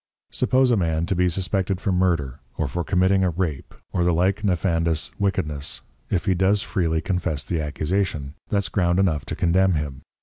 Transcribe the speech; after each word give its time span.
Suppose 0.31 0.71
a 0.71 0.77
Man 0.77 1.05
to 1.05 1.15
be 1.15 1.29
suspected 1.29 1.79
for 1.79 1.91
Murder, 1.91 2.39
or 2.57 2.67
for 2.67 2.83
committing 2.83 3.23
a 3.23 3.29
Rape, 3.29 3.75
or 3.93 4.03
the 4.03 4.11
like 4.11 4.41
nefandous 4.41 5.11
Wickedness, 5.19 5.81
if 6.09 6.25
he 6.25 6.33
does 6.33 6.63
freely 6.63 7.01
confess 7.01 7.43
the 7.43 7.61
Accusation, 7.61 8.33
that's 8.49 8.67
ground 8.67 8.97
enough 8.97 9.25
to 9.25 9.35
Condemn 9.35 9.73
him. 9.73 10.01